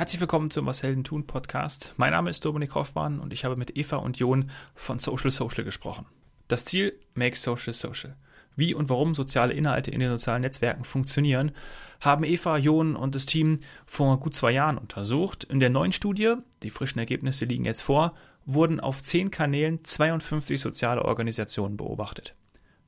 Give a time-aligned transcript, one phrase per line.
[0.00, 1.92] Herzlich willkommen zum Was Helden tun Podcast.
[1.98, 5.62] Mein Name ist Dominik Hoffmann und ich habe mit Eva und Jon von Social Social
[5.62, 6.06] gesprochen.
[6.48, 8.16] Das Ziel Make Social Social.
[8.56, 11.52] Wie und warum soziale Inhalte in den sozialen Netzwerken funktionieren,
[12.00, 15.44] haben Eva, Jon und das Team vor gut zwei Jahren untersucht.
[15.44, 16.32] In der neuen Studie,
[16.62, 18.14] die frischen Ergebnisse liegen jetzt vor,
[18.46, 22.34] wurden auf zehn Kanälen 52 soziale Organisationen beobachtet.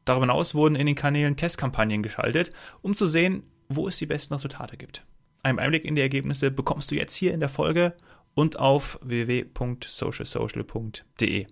[0.06, 4.32] Darüber hinaus wurden in den Kanälen Testkampagnen geschaltet, um zu sehen, wo es die besten
[4.32, 5.04] Resultate gibt.
[5.45, 7.95] Einen Einblick in die Ergebnisse bekommst du jetzt hier in der Folge
[8.35, 11.46] und auf www.socialsocial.de.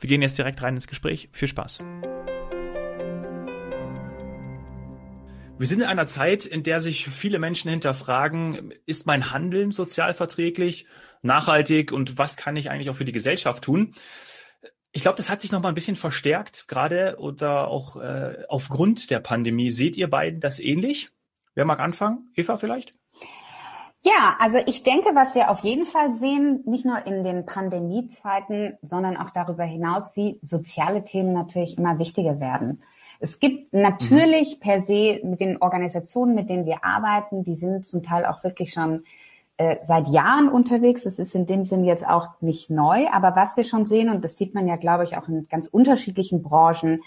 [0.00, 1.28] Wir gehen jetzt direkt rein ins Gespräch.
[1.30, 1.78] Viel Spaß.
[5.58, 10.86] Wir sind in einer Zeit, in der sich viele Menschen hinterfragen, ist mein Handeln sozialverträglich,
[11.22, 13.94] nachhaltig und was kann ich eigentlich auch für die Gesellschaft tun?
[14.90, 19.10] Ich glaube, das hat sich noch mal ein bisschen verstärkt, gerade oder auch äh, aufgrund
[19.10, 19.70] der Pandemie.
[19.70, 21.10] Seht ihr beiden das ähnlich?
[21.54, 22.28] Wer mag anfangen?
[22.34, 22.96] Eva vielleicht?
[24.02, 28.78] Ja, also ich denke, was wir auf jeden Fall sehen, nicht nur in den Pandemiezeiten,
[28.80, 32.82] sondern auch darüber hinaus, wie soziale Themen natürlich immer wichtiger werden.
[33.18, 34.60] Es gibt natürlich mhm.
[34.60, 38.72] per se mit den Organisationen, mit denen wir arbeiten, die sind zum Teil auch wirklich
[38.72, 39.04] schon
[39.56, 41.06] äh, seit Jahren unterwegs.
[41.06, 44.22] Es ist in dem Sinn jetzt auch nicht neu, aber was wir schon sehen, und
[44.22, 47.00] das sieht man ja, glaube ich, auch in ganz unterschiedlichen Branchen,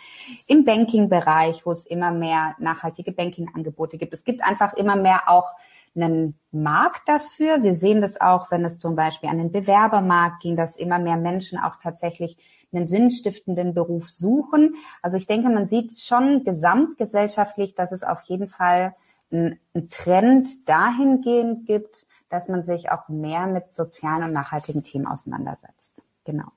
[0.48, 4.14] im Banking-Bereich, wo es immer mehr nachhaltige Banking-Angebote gibt.
[4.14, 5.54] Es gibt einfach immer mehr auch
[5.96, 7.64] einen Markt dafür.
[7.64, 11.18] Wir sehen das auch, wenn es zum Beispiel an den Bewerbermarkt ging, dass immer mehr
[11.18, 12.38] Menschen auch tatsächlich
[12.72, 14.76] einen sinnstiftenden Beruf suchen.
[15.02, 18.94] Also ich denke, man sieht schon gesamtgesellschaftlich, dass es auf jeden Fall
[19.32, 19.60] einen
[19.90, 26.06] Trend dahingehend gibt, dass man sich auch mehr mit sozialen und nachhaltigen Themen auseinandersetzt.
[26.26, 26.52] Genau.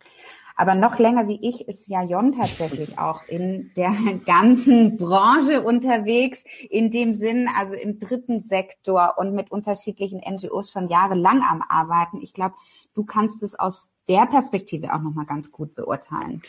[0.57, 3.93] Aber noch länger wie ich ist ja Jon tatsächlich auch in der
[4.27, 10.89] ganzen Branche unterwegs, in dem Sinn, also im dritten Sektor und mit unterschiedlichen NGOs schon
[10.89, 12.21] jahrelang am Arbeiten.
[12.23, 12.55] Ich glaube,
[12.95, 16.43] du kannst es aus der Perspektive auch nochmal ganz gut beurteilen.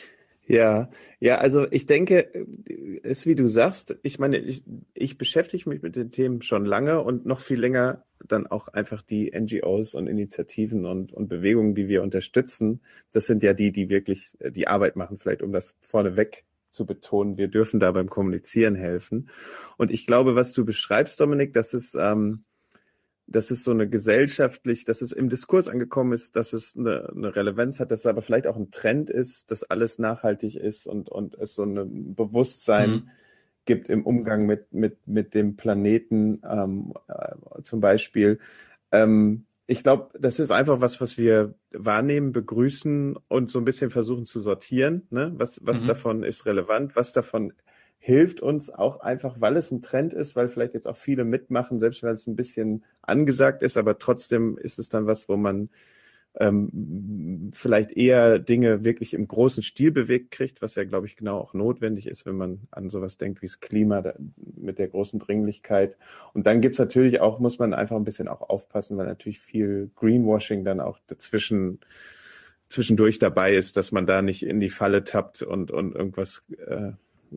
[0.45, 0.89] Ja,
[1.21, 2.19] ja, also ich denke,
[3.03, 7.01] ist wie du sagst, ich meine, ich, ich beschäftige mich mit den Themen schon lange
[7.01, 11.87] und noch viel länger dann auch einfach die NGOs und Initiativen und, und Bewegungen, die
[11.87, 12.81] wir unterstützen.
[13.11, 17.37] Das sind ja die, die wirklich die Arbeit machen, vielleicht um das vorneweg zu betonen.
[17.37, 19.29] Wir dürfen da beim Kommunizieren helfen.
[19.77, 22.43] Und ich glaube, was du beschreibst, Dominik, das ist, ähm,
[23.27, 27.35] dass es so eine gesellschaftlich, dass es im Diskurs angekommen ist, dass es eine, eine
[27.35, 31.09] Relevanz hat, dass es aber vielleicht auch ein Trend ist, dass alles nachhaltig ist und,
[31.09, 33.09] und es so ein Bewusstsein mhm.
[33.65, 38.39] gibt im Umgang mit, mit, mit dem Planeten ähm, äh, zum Beispiel.
[38.91, 43.89] Ähm, ich glaube, das ist einfach was, was wir wahrnehmen, begrüßen und so ein bisschen
[43.89, 45.07] versuchen zu sortieren.
[45.09, 45.31] Ne?
[45.37, 45.87] Was, was mhm.
[45.87, 47.53] davon ist relevant, was davon
[48.05, 51.79] hilft uns auch einfach, weil es ein Trend ist, weil vielleicht jetzt auch viele mitmachen,
[51.79, 55.69] selbst wenn es ein bisschen angesagt ist, aber trotzdem ist es dann was, wo man
[56.37, 61.37] ähm, vielleicht eher Dinge wirklich im großen Stil bewegt kriegt, was ja, glaube ich, genau
[61.37, 64.15] auch notwendig ist, wenn man an sowas denkt wie das Klima da,
[64.57, 65.95] mit der großen Dringlichkeit.
[66.33, 69.91] Und dann gibt's natürlich auch, muss man einfach ein bisschen auch aufpassen, weil natürlich viel
[69.95, 71.79] Greenwashing dann auch dazwischen
[72.67, 76.91] zwischendurch dabei ist, dass man da nicht in die Falle tappt und, und irgendwas äh,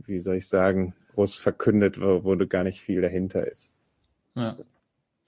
[0.07, 3.71] wie soll ich sagen, groß verkündet, wo, wo gar nicht viel dahinter ist.
[4.35, 4.57] Ja.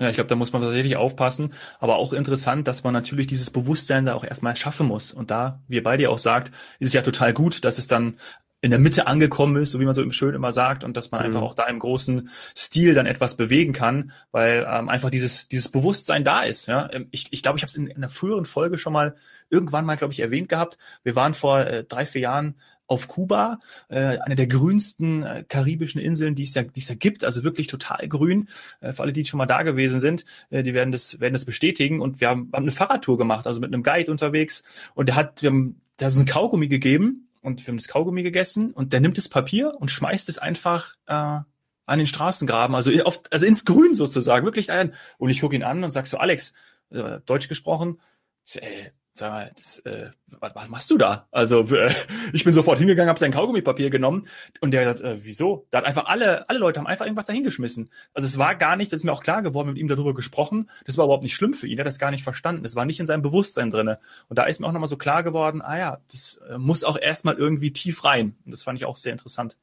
[0.00, 1.54] Ja, ich glaube, da muss man tatsächlich aufpassen.
[1.80, 5.12] Aber auch interessant, dass man natürlich dieses Bewusstsein da auch erstmal schaffen muss.
[5.12, 8.14] Und da, wie ihr beide auch sagt, ist es ja total gut, dass es dann
[8.60, 11.10] in der Mitte angekommen ist, so wie man so im Schön immer sagt, und dass
[11.10, 11.26] man mhm.
[11.26, 15.68] einfach auch da im großen Stil dann etwas bewegen kann, weil ähm, einfach dieses dieses
[15.68, 16.66] Bewusstsein da ist.
[16.66, 19.14] Ja, ähm, ich ich, glaube, ich habe es in, in einer früheren Folge schon mal
[19.48, 20.78] irgendwann mal, glaube ich, erwähnt gehabt.
[21.04, 22.56] Wir waren vor äh, drei vier Jahren
[22.88, 26.94] auf Kuba, äh, eine der grünsten äh, karibischen Inseln, die es ja, die es ja
[26.94, 28.48] gibt, also wirklich total grün.
[28.80, 31.44] Äh, für alle, die schon mal da gewesen sind, äh, die werden das, werden das
[31.44, 32.00] bestätigen.
[32.00, 34.64] Und wir haben, haben eine Fahrradtour gemacht, also mit einem Guide unterwegs.
[34.94, 37.88] Und der hat, wir haben, der hat uns ein Kaugummi gegeben und wir haben das
[37.88, 42.74] Kaugummi gegessen und der nimmt das Papier und schmeißt es einfach äh, an den Straßengraben,
[42.74, 44.94] also, auf, also ins Grün sozusagen, wirklich ein.
[45.18, 46.54] Und ich gucke ihn an und sag so, Alex,
[46.90, 48.00] äh, Deutsch gesprochen,
[48.44, 51.26] so, ey, sag mal, das, äh, was, was machst du da?
[51.30, 51.92] Also äh,
[52.32, 54.28] ich bin sofort hingegangen, habe sein Kaugummipapier genommen
[54.60, 55.66] und der hat, äh, wieso?
[55.70, 57.90] Da hat einfach alle, alle Leute haben einfach irgendwas dahingeschmissen.
[58.14, 60.70] Also es war gar nicht, das ist mir auch klar geworden, mit ihm darüber gesprochen,
[60.84, 62.84] das war überhaupt nicht schlimm für ihn, er hat das gar nicht verstanden, das war
[62.84, 63.98] nicht in seinem Bewusstsein drinne.
[64.28, 66.98] Und da ist mir auch nochmal so klar geworden, ah ja, das äh, muss auch
[66.98, 68.36] erstmal irgendwie tief rein.
[68.44, 69.56] Und das fand ich auch sehr interessant.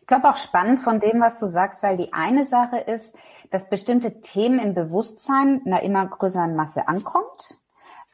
[0.00, 3.14] Ich glaube auch spannend von dem, was du sagst, weil die eine Sache ist,
[3.50, 7.61] dass bestimmte Themen im Bewusstsein einer immer größeren Masse ankommt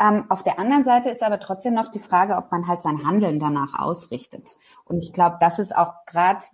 [0.00, 3.04] ähm, auf der anderen Seite ist aber trotzdem noch die Frage, ob man halt sein
[3.04, 4.56] Handeln danach ausrichtet.
[4.84, 6.44] Und ich glaube, das ist auch gerade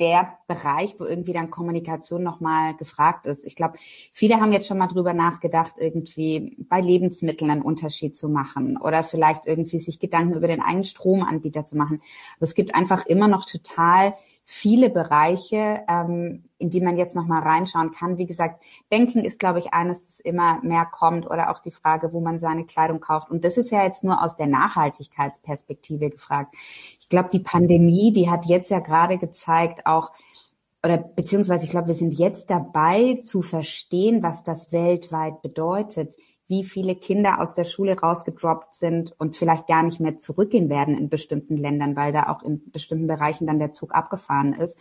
[0.00, 3.44] der Bereich, wo irgendwie dann Kommunikation nochmal gefragt ist.
[3.44, 3.78] Ich glaube,
[4.12, 9.02] viele haben jetzt schon mal drüber nachgedacht, irgendwie bei Lebensmitteln einen Unterschied zu machen oder
[9.02, 12.00] vielleicht irgendwie sich Gedanken über den eigenen Stromanbieter zu machen.
[12.36, 14.14] Aber es gibt einfach immer noch total
[14.50, 18.16] viele Bereiche, ähm, in die man jetzt noch mal reinschauen kann.
[18.16, 22.14] Wie gesagt, Banking ist, glaube ich, eines, das immer mehr kommt oder auch die Frage,
[22.14, 23.30] wo man seine Kleidung kauft.
[23.30, 26.54] Und das ist ja jetzt nur aus der Nachhaltigkeitsperspektive gefragt.
[26.98, 30.12] Ich glaube, die Pandemie, die hat jetzt ja gerade gezeigt, auch
[30.82, 36.14] oder beziehungsweise ich glaube, wir sind jetzt dabei zu verstehen, was das weltweit bedeutet
[36.48, 40.96] wie viele Kinder aus der Schule rausgedroppt sind und vielleicht gar nicht mehr zurückgehen werden
[40.96, 44.78] in bestimmten Ländern, weil da auch in bestimmten Bereichen dann der Zug abgefahren ist.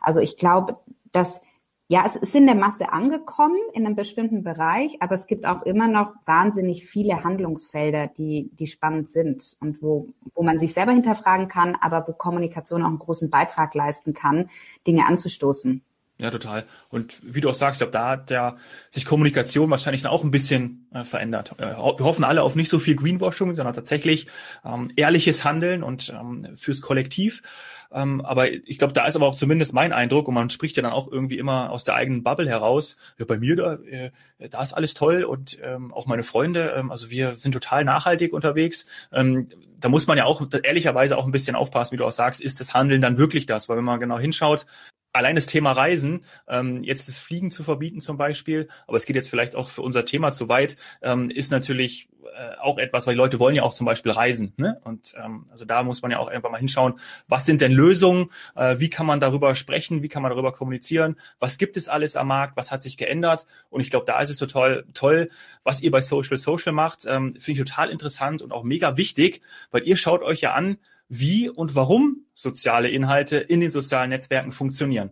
[0.00, 0.78] Also ich glaube,
[1.12, 1.42] dass
[1.88, 5.60] ja, es ist in der Masse angekommen in einem bestimmten Bereich, aber es gibt auch
[5.60, 10.92] immer noch wahnsinnig viele Handlungsfelder, die, die spannend sind und wo, wo man sich selber
[10.92, 14.48] hinterfragen kann, aber wo Kommunikation auch einen großen Beitrag leisten kann,
[14.86, 15.82] Dinge anzustoßen.
[16.22, 16.66] Ja, total.
[16.88, 18.56] Und wie du auch sagst, ich glaube, da hat der
[18.90, 21.50] sich Kommunikation wahrscheinlich auch ein bisschen äh, verändert.
[21.58, 24.28] Äh, wir hoffen alle auf nicht so viel Greenwashing, sondern tatsächlich
[24.64, 27.42] ähm, ehrliches Handeln und ähm, fürs Kollektiv.
[27.90, 30.82] Ähm, aber ich glaube, da ist aber auch zumindest mein Eindruck, und man spricht ja
[30.84, 32.96] dann auch irgendwie immer aus der eigenen Bubble heraus.
[33.18, 34.12] Ja, bei mir da, äh,
[34.48, 38.32] da ist alles toll und ähm, auch meine Freunde, ähm, also wir sind total nachhaltig
[38.32, 38.86] unterwegs.
[39.12, 39.48] Ähm,
[39.80, 42.60] da muss man ja auch ehrlicherweise auch ein bisschen aufpassen, wie du auch sagst, ist
[42.60, 43.68] das Handeln dann wirklich das?
[43.68, 44.66] Weil wenn man genau hinschaut,
[45.12, 49.16] allein das Thema Reisen, ähm, jetzt das Fliegen zu verbieten zum Beispiel, aber es geht
[49.16, 53.14] jetzt vielleicht auch für unser Thema zu weit, ähm, ist natürlich äh, auch etwas, weil
[53.14, 54.54] die Leute wollen ja auch zum Beispiel reisen.
[54.56, 54.80] Ne?
[54.84, 56.94] Und ähm, also da muss man ja auch einfach mal hinschauen,
[57.28, 61.16] was sind denn Lösungen, äh, wie kann man darüber sprechen, wie kann man darüber kommunizieren,
[61.38, 63.46] was gibt es alles am Markt, was hat sich geändert.
[63.68, 65.30] Und ich glaube, da ist es total toll,
[65.62, 67.04] was ihr bei Social Social macht.
[67.06, 70.78] Ähm, Finde ich total interessant und auch mega wichtig, weil ihr schaut euch ja an,
[71.14, 75.10] wie und warum soziale Inhalte in den sozialen Netzwerken funktionieren.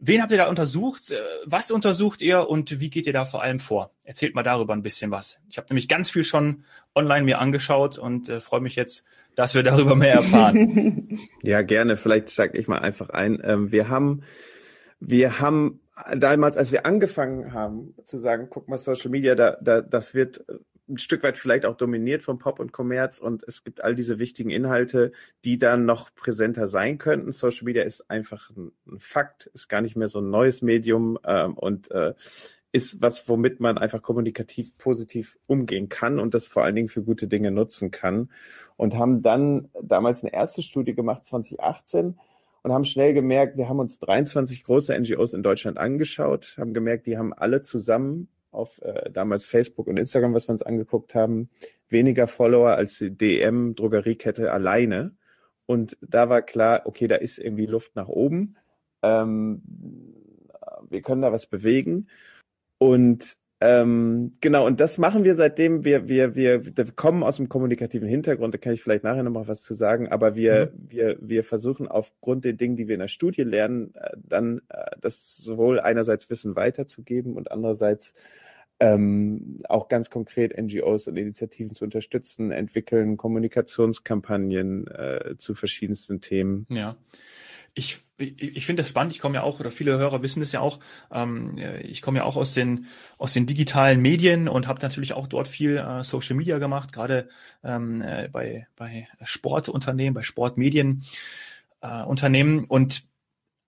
[0.00, 1.12] Wen habt ihr da untersucht?
[1.12, 3.92] Äh, was untersucht ihr und wie geht ihr da vor allem vor?
[4.02, 5.38] Erzählt mal darüber ein bisschen was.
[5.48, 6.64] Ich habe nämlich ganz viel schon
[6.96, 9.06] online mir angeschaut und äh, freue mich jetzt,
[9.36, 11.20] dass wir darüber mehr erfahren.
[11.42, 11.94] ja, gerne.
[11.94, 13.40] Vielleicht steige ich mal einfach ein.
[13.44, 14.24] Ähm, wir haben,
[14.98, 15.80] wir haben
[16.16, 20.44] damals, als wir angefangen haben zu sagen, guck mal, Social Media, da, da, das wird
[20.88, 24.18] ein Stück weit vielleicht auch dominiert von Pop und Kommerz und es gibt all diese
[24.18, 25.12] wichtigen Inhalte,
[25.44, 27.32] die dann noch präsenter sein könnten.
[27.32, 31.54] Social Media ist einfach ein, Fakt, ist gar nicht mehr so ein neues Medium ähm,
[31.54, 32.14] und äh,
[32.72, 37.02] ist was, womit man einfach kommunikativ positiv umgehen kann und das vor allen Dingen für
[37.02, 38.30] gute Dinge nutzen kann.
[38.76, 42.18] Und haben dann damals eine erste Studie gemacht, 2018,
[42.64, 47.06] und haben schnell gemerkt, wir haben uns 23 große NGOs in Deutschland angeschaut, haben gemerkt,
[47.06, 51.50] die haben alle zusammen auf äh, damals Facebook und Instagram, was wir uns angeguckt haben,
[51.88, 55.16] weniger Follower als die DM Drogeriekette alleine.
[55.66, 58.56] Und da war klar, okay, da ist irgendwie Luft nach oben.
[59.02, 59.62] Ähm,
[60.88, 62.08] wir können da was bewegen.
[62.78, 67.48] Und ähm, genau, und das machen wir seitdem wir, wir, wir, wir kommen aus dem
[67.48, 70.90] kommunikativen Hintergrund, da kann ich vielleicht nachher nochmal was zu sagen, aber wir, mhm.
[70.90, 74.96] wir, wir versuchen aufgrund der Dinge, die wir in der Studie lernen, äh, dann äh,
[75.00, 78.14] das sowohl einerseits Wissen weiterzugeben und andererseits
[78.80, 86.66] ähm, auch ganz konkret NGOs und Initiativen zu unterstützen, entwickeln Kommunikationskampagnen äh, zu verschiedensten Themen.
[86.68, 86.96] Ja.
[87.74, 89.12] Ich, ich, finde das spannend.
[89.12, 90.78] Ich komme ja auch, oder viele Hörer wissen das ja auch,
[91.10, 92.86] ähm, ich komme ja auch aus den,
[93.18, 97.28] aus den digitalen Medien und habe natürlich auch dort viel äh, Social Media gemacht, gerade
[97.64, 102.64] ähm, äh, bei, bei Sportunternehmen, bei Sportmedienunternehmen.
[102.64, 103.08] Äh, und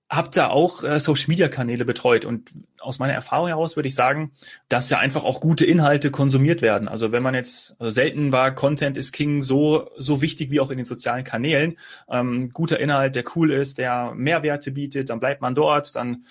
[0.09, 3.97] habe da auch äh, Social Media Kanäle betreut und aus meiner Erfahrung heraus würde ich
[3.97, 4.31] sagen,
[4.69, 6.87] dass ja einfach auch gute Inhalte konsumiert werden.
[6.87, 10.71] Also wenn man jetzt also selten war, Content ist King so so wichtig wie auch
[10.71, 11.77] in den sozialen Kanälen.
[12.09, 16.25] Ähm, guter Inhalt, der cool ist, der Mehrwerte bietet, dann bleibt man dort, dann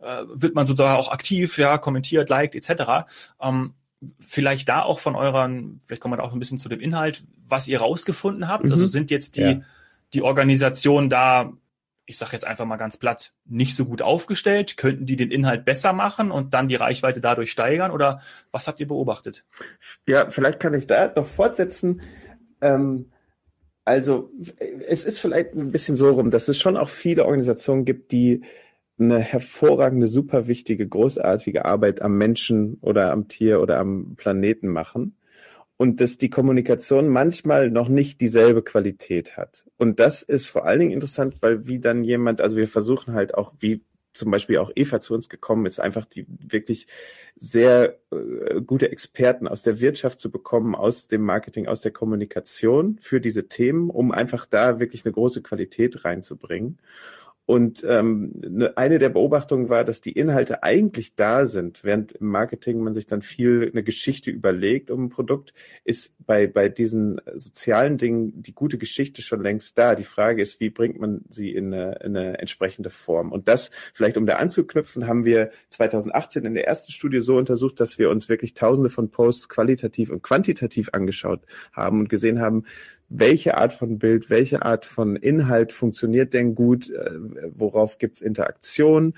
[0.00, 3.10] äh, wird man sogar auch aktiv, ja, kommentiert, liked etc.
[3.42, 3.74] Ähm,
[4.20, 7.24] vielleicht da auch von euren, vielleicht kommen wir da auch ein bisschen zu dem Inhalt,
[7.46, 8.62] was ihr rausgefunden habt.
[8.62, 8.82] Also mhm.
[8.82, 9.60] Also sind jetzt die ja.
[10.14, 11.52] die Organisationen da
[12.08, 14.78] ich sage jetzt einfach mal ganz platt, nicht so gut aufgestellt?
[14.78, 17.90] Könnten die den Inhalt besser machen und dann die Reichweite dadurch steigern?
[17.90, 19.44] Oder was habt ihr beobachtet?
[20.06, 22.00] Ja, vielleicht kann ich da noch fortsetzen.
[22.62, 23.10] Ähm,
[23.84, 24.30] also
[24.86, 28.40] es ist vielleicht ein bisschen so rum, dass es schon auch viele Organisationen gibt, die
[28.98, 35.17] eine hervorragende, super wichtige, großartige Arbeit am Menschen oder am Tier oder am Planeten machen
[35.78, 39.64] und dass die Kommunikation manchmal noch nicht dieselbe Qualität hat.
[39.78, 43.34] Und das ist vor allen Dingen interessant, weil wie dann jemand, also wir versuchen halt
[43.34, 43.82] auch, wie
[44.12, 46.88] zum Beispiel auch Eva zu uns gekommen ist, einfach die wirklich
[47.36, 52.98] sehr äh, gute Experten aus der Wirtschaft zu bekommen, aus dem Marketing, aus der Kommunikation
[53.00, 56.78] für diese Themen, um einfach da wirklich eine große Qualität reinzubringen.
[57.48, 62.26] Und ähm, ne, eine der Beobachtungen war, dass die Inhalte eigentlich da sind, während im
[62.26, 67.22] Marketing man sich dann viel eine Geschichte überlegt um ein Produkt, ist bei, bei diesen
[67.34, 69.94] sozialen Dingen die gute Geschichte schon längst da.
[69.94, 73.32] Die Frage ist, wie bringt man sie in eine, in eine entsprechende Form?
[73.32, 77.80] Und das, vielleicht um da anzuknüpfen, haben wir 2018 in der ersten Studie so untersucht,
[77.80, 81.40] dass wir uns wirklich tausende von Posts qualitativ und quantitativ angeschaut
[81.72, 82.64] haben und gesehen haben,
[83.08, 87.10] welche Art von Bild, welche Art von Inhalt funktioniert denn gut, äh,
[87.56, 89.14] worauf gibt's Interaktion.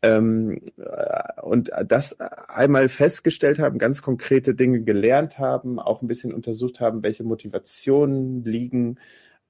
[0.00, 6.32] Ähm, äh, und das einmal festgestellt haben, ganz konkrete Dinge gelernt haben, auch ein bisschen
[6.32, 8.98] untersucht haben, welche Motivationen liegen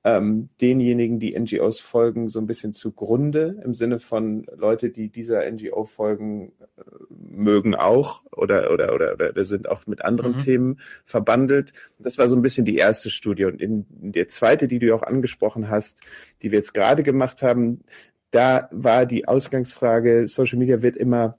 [0.04, 5.50] ähm, denjenigen, die NGOs folgen, so ein bisschen zugrunde im Sinne von Leute, die dieser
[5.50, 10.38] NGO folgen, äh, mögen auch oder, oder, oder, oder sind auch mit anderen mhm.
[10.38, 11.72] Themen verbandelt.
[11.98, 13.44] Das war so ein bisschen die erste Studie.
[13.44, 16.00] Und in, in der zweite, die du auch angesprochen hast,
[16.42, 17.80] die wir jetzt gerade gemacht haben,
[18.30, 21.38] da war die Ausgangsfrage, Social Media wird immer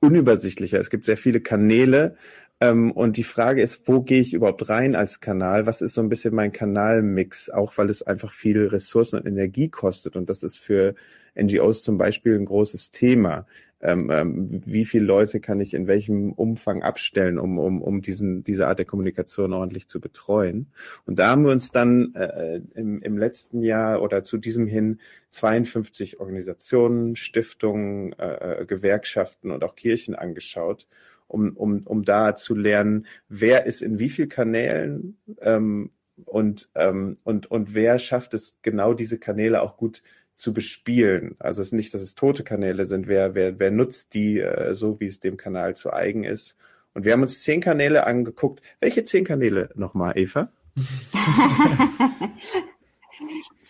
[0.00, 0.78] unübersichtlicher.
[0.78, 2.16] Es gibt sehr viele Kanäle,
[2.60, 5.66] ähm, und die Frage ist, wo gehe ich überhaupt rein als Kanal?
[5.66, 7.50] Was ist so ein bisschen mein Kanalmix?
[7.50, 10.16] Auch weil es einfach viel Ressourcen und Energie kostet.
[10.16, 10.94] Und das ist für
[11.36, 13.46] NGOs zum Beispiel ein großes Thema.
[13.80, 18.44] Ähm, ähm, wie viele Leute kann ich in welchem Umfang abstellen, um, um, um diesen,
[18.44, 20.68] diese Art der Kommunikation ordentlich zu betreuen.
[21.04, 25.00] Und da haben wir uns dann äh, im, im letzten Jahr oder zu diesem hin
[25.30, 30.86] 52 Organisationen, Stiftungen, äh, äh, Gewerkschaften und auch Kirchen angeschaut
[31.28, 35.90] um, um, um da zu lernen, wer ist in wie vielen Kanälen ähm,
[36.24, 40.02] und, ähm, und, und wer schafft es genau diese Kanäle auch gut
[40.34, 41.36] zu bespielen.
[41.38, 44.74] Also es ist nicht, dass es tote Kanäle sind, wer, wer, wer nutzt die äh,
[44.74, 46.56] so, wie es dem Kanal zu eigen ist.
[46.92, 48.62] Und wir haben uns zehn Kanäle angeguckt.
[48.80, 50.50] Welche zehn Kanäle nochmal, Eva?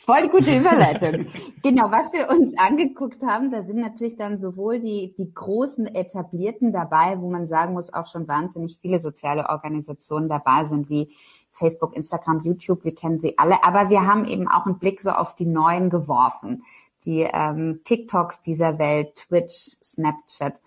[0.04, 1.28] Voll die gute Überleitung.
[1.62, 6.72] genau, was wir uns angeguckt haben, da sind natürlich dann sowohl die, die großen etablierten
[6.72, 11.14] dabei, wo man sagen muss, auch schon wahnsinnig viele soziale Organisationen dabei sind, wie
[11.50, 15.10] Facebook, Instagram, YouTube, wir kennen sie alle, aber wir haben eben auch einen Blick so
[15.10, 16.64] auf die neuen geworfen,
[17.06, 20.60] die ähm, TikToks dieser Welt, Twitch, Snapchat.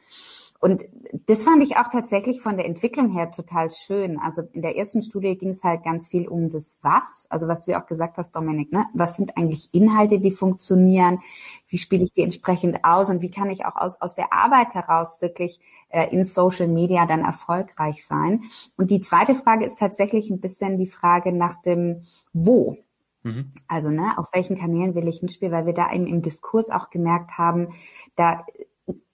[0.60, 0.86] Und
[1.28, 4.18] das fand ich auch tatsächlich von der Entwicklung her total schön.
[4.20, 7.62] Also in der ersten Studie ging es halt ganz viel um das Was, also was
[7.62, 8.86] du ja auch gesagt hast, Dominik, ne?
[8.94, 11.20] was sind eigentlich Inhalte, die funktionieren,
[11.68, 14.74] wie spiele ich die entsprechend aus und wie kann ich auch aus, aus der Arbeit
[14.74, 15.60] heraus wirklich
[15.90, 18.44] äh, in Social Media dann erfolgreich sein.
[18.78, 22.78] Und die zweite Frage ist tatsächlich ein bisschen die Frage nach dem Wo.
[23.24, 23.52] Mhm.
[23.68, 26.90] Also, ne, auf welchen Kanälen will ich hinspielen, weil wir da eben im Diskurs auch
[26.90, 27.70] gemerkt haben,
[28.16, 28.46] da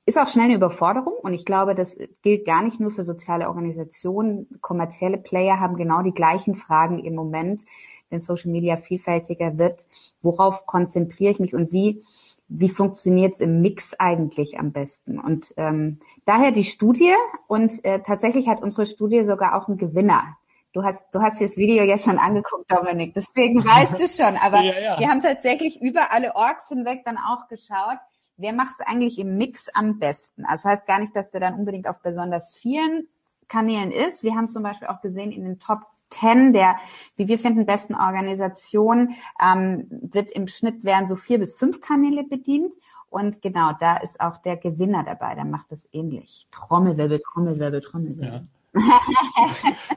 [0.05, 3.47] ist auch schnell eine Überforderung und ich glaube, das gilt gar nicht nur für soziale
[3.47, 4.47] Organisationen.
[4.59, 7.63] Kommerzielle Player haben genau die gleichen Fragen im Moment,
[8.09, 9.87] wenn Social Media vielfältiger wird.
[10.21, 12.03] Worauf konzentriere ich mich und wie,
[12.49, 15.19] wie funktioniert es im Mix eigentlich am besten?
[15.19, 17.13] Und ähm, daher die Studie
[17.47, 20.37] und äh, tatsächlich hat unsere Studie sogar auch einen Gewinner.
[20.73, 24.35] Du hast, du hast das Video ja schon angeguckt, Dominik, deswegen weißt du schon.
[24.37, 24.99] Aber ja, ja.
[24.99, 27.99] wir haben tatsächlich über alle Orks hinweg dann auch geschaut,
[28.43, 30.43] wer macht es eigentlich im Mix am besten?
[30.45, 33.07] Also das heißt gar nicht, dass der dann unbedingt auf besonders vielen
[33.47, 34.21] Kanälen ist.
[34.21, 36.75] Wir haben zum Beispiel auch gesehen in den Top 10 der,
[37.15, 42.23] wie wir finden, besten Organisationen, ähm, wird im Schnitt werden so vier bis fünf Kanäle
[42.23, 42.73] bedient.
[43.09, 46.47] Und genau, da ist auch der Gewinner dabei, der macht es ähnlich.
[46.51, 48.47] Trommelwirbel, Trommelwirbel, Trommelwirbel.
[48.75, 48.99] Ja.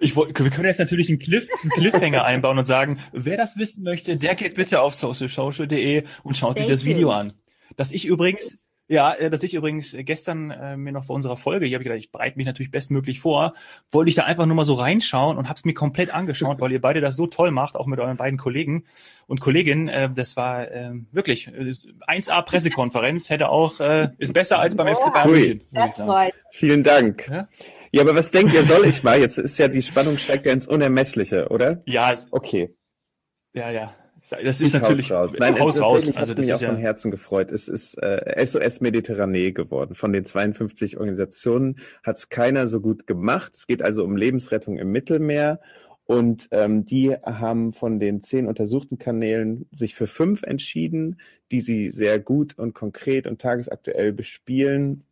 [0.00, 3.82] ich, wir können jetzt natürlich einen, Cliff, einen Cliffhanger einbauen und sagen, wer das wissen
[3.82, 7.32] möchte, der geht bitte auf socialsocial.de und schaut Stay sich das Video an.
[7.76, 11.66] Dass ich übrigens, ja, äh, dass ich übrigens gestern äh, mir noch vor unserer Folge,
[11.66, 13.54] hier habe ich gedacht, ich bereite mich natürlich bestmöglich vor,
[13.90, 16.72] wollte ich da einfach nur mal so reinschauen und habe es mir komplett angeschaut, weil
[16.72, 18.84] ihr beide das so toll macht, auch mit euren beiden Kollegen
[19.26, 19.88] und Kolleginnen.
[19.88, 21.72] Äh, das war äh, wirklich äh,
[22.06, 25.62] 1A Pressekonferenz, hätte auch, äh, ist besser als beim oh, FC Bayern München.
[26.50, 27.28] Vielen Dank.
[27.28, 27.48] Ja?
[27.90, 29.20] ja, aber was denkt ihr, soll ich mal?
[29.20, 31.82] Jetzt ist ja die Spannung steigt ja ins Unermessliche, oder?
[31.86, 32.14] Ja.
[32.30, 32.74] Okay.
[33.52, 33.94] Ja, ja.
[34.30, 35.34] Das ist natürlich raus.
[35.38, 36.10] Nein, Haus raus.
[36.16, 37.52] Also das mich auch ja von Herzen gefreut.
[37.52, 39.94] Es ist äh, SOS Mediterranee geworden.
[39.94, 43.52] Von den 52 Organisationen hat es keiner so gut gemacht.
[43.54, 45.60] Es geht also um Lebensrettung im Mittelmeer.
[46.06, 51.90] Und ähm, die haben von den zehn untersuchten Kanälen sich für fünf entschieden, die sie
[51.90, 55.02] sehr gut und konkret und tagesaktuell bespielen.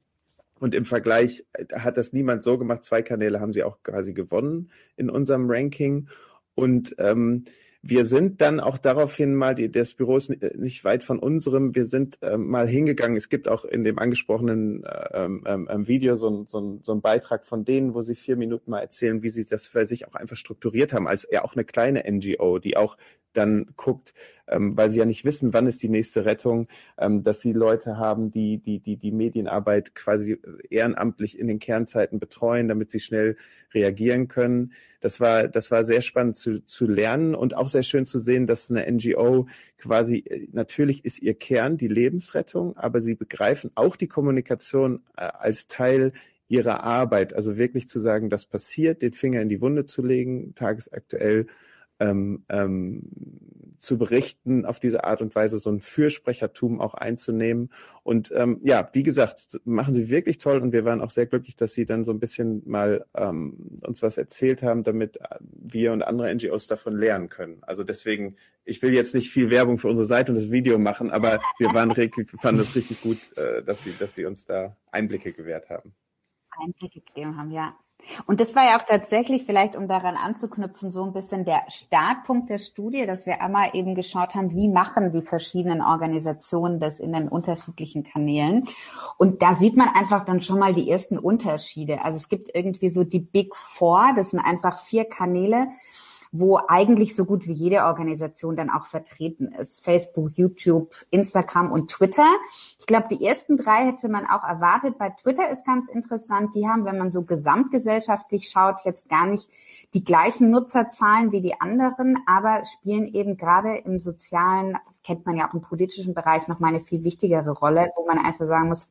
[0.60, 2.84] Und im Vergleich hat das niemand so gemacht.
[2.84, 6.08] Zwei Kanäle haben sie auch quasi gewonnen in unserem Ranking.
[6.54, 7.44] Und ähm,
[7.86, 11.84] wir sind dann auch daraufhin mal, die, das Büro ist nicht weit von unserem, wir
[11.84, 13.14] sind äh, mal hingegangen.
[13.14, 17.44] Es gibt auch in dem angesprochenen äh, ähm, ähm, Video so, so, so ein Beitrag
[17.44, 20.36] von denen, wo sie vier Minuten mal erzählen, wie sie das für sich auch einfach
[20.36, 22.96] strukturiert haben, als ja auch eine kleine NGO, die auch
[23.34, 24.14] dann guckt,
[24.48, 27.96] ähm, weil sie ja nicht wissen, wann ist die nächste Rettung, ähm, dass sie Leute
[27.96, 30.38] haben, die, die, die, die Medienarbeit quasi
[30.70, 33.36] ehrenamtlich in den Kernzeiten betreuen, damit sie schnell
[33.72, 34.72] reagieren können.
[35.00, 38.46] Das war, das war sehr spannend zu, zu lernen und auch sehr schön zu sehen,
[38.46, 39.46] dass eine NGO
[39.78, 45.22] quasi, äh, natürlich ist ihr Kern die Lebensrettung, aber sie begreifen auch die Kommunikation äh,
[45.22, 46.12] als Teil
[46.48, 50.54] ihrer Arbeit, also wirklich zu sagen, das passiert, den Finger in die Wunde zu legen,
[50.54, 51.46] tagesaktuell
[52.00, 53.02] ähm, ähm,
[53.78, 57.70] zu berichten, auf diese Art und Weise so ein Fürsprechertum auch einzunehmen.
[58.02, 61.56] Und ähm, ja, wie gesagt, machen sie wirklich toll und wir waren auch sehr glücklich,
[61.56, 66.02] dass sie dann so ein bisschen mal ähm, uns was erzählt haben, damit wir und
[66.02, 67.58] andere NGOs davon lernen können.
[67.62, 71.10] Also deswegen, ich will jetzt nicht viel Werbung für unsere Seite und das Video machen,
[71.10, 74.76] aber wir waren richtig, fanden es richtig gut, äh, dass sie, dass sie uns da
[74.90, 75.94] Einblicke gewährt haben.
[76.50, 77.76] Einblicke gegeben haben, ja.
[78.26, 82.50] Und das war ja auch tatsächlich, vielleicht um daran anzuknüpfen, so ein bisschen der Startpunkt
[82.50, 87.12] der Studie, dass wir einmal eben geschaut haben, wie machen die verschiedenen Organisationen das in
[87.12, 88.64] den unterschiedlichen Kanälen.
[89.18, 92.04] Und da sieht man einfach dann schon mal die ersten Unterschiede.
[92.04, 95.68] Also es gibt irgendwie so die Big Four, das sind einfach vier Kanäle,
[96.36, 99.84] wo eigentlich so gut wie jede Organisation dann auch vertreten ist.
[99.84, 102.26] Facebook, YouTube, Instagram und Twitter.
[102.80, 104.98] Ich glaube, die ersten drei hätte man auch erwartet.
[104.98, 106.56] Bei Twitter ist ganz interessant.
[106.56, 109.48] Die haben, wenn man so gesamtgesellschaftlich schaut, jetzt gar nicht
[109.94, 115.48] die gleichen Nutzerzahlen wie die anderen, aber spielen eben gerade im sozialen, kennt man ja
[115.48, 118.88] auch im politischen Bereich noch mal eine viel wichtigere Rolle, wo man einfach sagen muss,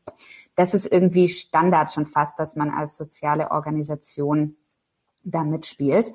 [0.55, 4.55] das ist irgendwie Standard schon fast, dass man als soziale Organisation
[5.25, 6.13] da mitspielt.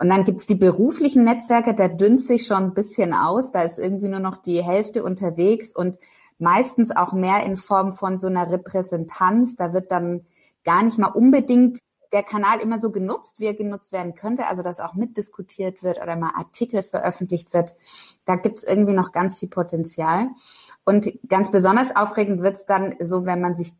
[0.00, 3.52] Und dann gibt's die beruflichen Netzwerke, da dünnt sich schon ein bisschen aus.
[3.52, 5.98] Da ist irgendwie nur noch die Hälfte unterwegs und
[6.38, 9.56] meistens auch mehr in Form von so einer Repräsentanz.
[9.56, 10.24] Da wird dann
[10.64, 11.80] gar nicht mal unbedingt
[12.12, 16.02] der Kanal immer so genutzt, wie er genutzt werden könnte, also dass auch mitdiskutiert wird
[16.02, 17.76] oder mal Artikel veröffentlicht wird.
[18.24, 20.28] Da gibt's irgendwie noch ganz viel Potenzial.
[20.86, 23.74] Und ganz besonders aufregend wird's dann so, wenn man sich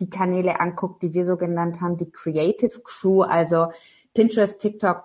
[0.00, 3.68] die Kanäle anguckt, die wir so genannt haben, die Creative Crew, also
[4.14, 5.04] Pinterest, TikTok,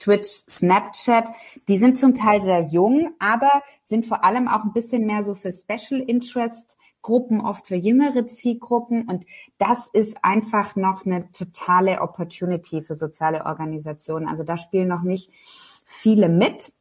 [0.00, 1.30] Twitch, Snapchat,
[1.68, 5.34] die sind zum Teil sehr jung, aber sind vor allem auch ein bisschen mehr so
[5.34, 9.08] für Special Interest Gruppen, oft für jüngere Zielgruppen.
[9.08, 9.24] Und
[9.58, 14.28] das ist einfach noch eine totale Opportunity für soziale Organisationen.
[14.28, 15.30] Also da spielen noch nicht
[15.84, 16.72] viele mit.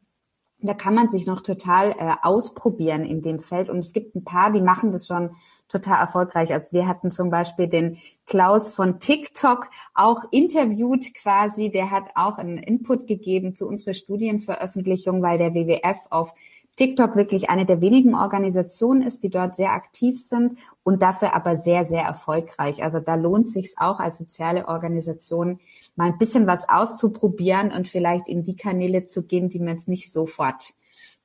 [0.62, 3.70] Da kann man sich noch total äh, ausprobieren in dem Feld.
[3.70, 5.36] Und es gibt ein paar, die machen das schon
[5.70, 6.52] total erfolgreich.
[6.52, 11.72] Also wir hatten zum Beispiel den Klaus von TikTok auch interviewt quasi.
[11.72, 16.34] Der hat auch einen Input gegeben zu unserer Studienveröffentlichung, weil der WWF auf
[16.76, 21.58] TikTok wirklich eine der wenigen Organisationen ist, die dort sehr aktiv sind und dafür aber
[21.58, 22.82] sehr, sehr erfolgreich.
[22.84, 25.60] Also da lohnt sich auch als soziale Organisation
[25.98, 29.90] mal ein bisschen was auszuprobieren und vielleicht in die Kanäle zu gehen, die man jetzt
[29.90, 30.74] nicht sofort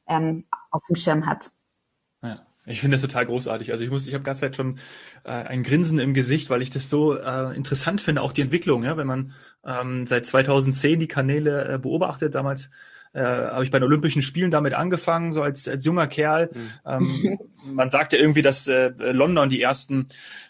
[0.09, 1.52] ähm, auf dem Schirm hat.
[2.66, 3.72] Ich finde das total großartig.
[3.72, 4.79] Also ich muss, ich habe ganz Zeit schon
[5.24, 8.85] äh, ein Grinsen im Gesicht, weil ich das so äh, interessant finde, auch die Entwicklung.
[8.85, 9.33] Ja, wenn man
[9.66, 12.70] ähm, seit 2010 die Kanäle äh, beobachtet, damals
[13.14, 16.50] äh, habe ich bei den Olympischen Spielen damit angefangen, so als, als junger Kerl.
[16.53, 16.70] Mhm.
[16.85, 17.38] Ähm,
[17.72, 20.09] man sagt ja irgendwie, dass äh, London die ersten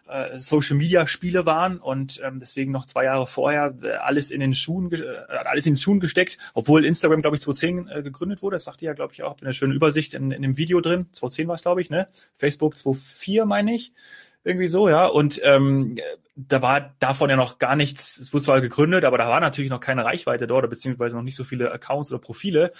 [0.08, 4.40] äh, Social Media Spiele waren und ähm, deswegen noch zwei Jahre vorher äh, alles in
[4.40, 5.02] den Schuhen, äh,
[5.44, 8.56] alles in den Schuhen gesteckt, obwohl Instagram, glaube ich, 2010 äh, gegründet wurde.
[8.56, 10.80] Das sagt ihr ja, glaube ich, auch in der schönen Übersicht in, in dem Video
[10.80, 11.06] drin.
[11.12, 12.08] 2010 war es, glaube ich, ne?
[12.34, 13.92] Facebook 2004, meine ich.
[14.44, 15.06] Irgendwie so, ja.
[15.06, 15.96] Und ähm,
[16.36, 19.70] da war davon ja noch gar nichts, es wurde zwar gegründet, aber da war natürlich
[19.70, 22.72] noch keine Reichweite dort, beziehungsweise noch nicht so viele Accounts oder Profile.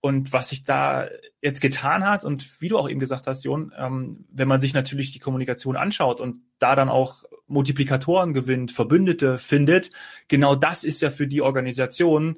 [0.00, 1.08] Und was sich da
[1.40, 4.74] jetzt getan hat und wie du auch eben gesagt hast, Jon, ähm, wenn man sich
[4.74, 9.90] natürlich die Kommunikation anschaut und da dann auch Multiplikatoren gewinnt, Verbündete findet,
[10.28, 12.36] genau das ist ja für die Organisation